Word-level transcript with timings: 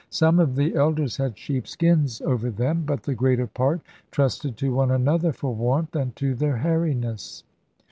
Some 0.09 0.39
of 0.39 0.55
the 0.55 0.73
elders 0.73 1.17
had 1.17 1.37
sheepskins 1.37 2.21
over 2.21 2.49
them, 2.49 2.85
but 2.87 3.03
the 3.03 3.13
greater 3.13 3.45
part 3.45 3.81
trusted 4.09 4.57
to 4.57 4.73
one 4.73 4.89
another 4.89 5.31
for 5.31 5.53
warmth, 5.53 5.95
and 5.95 6.15
to 6.15 6.33
their 6.33 6.57
hairiness. 6.57 7.43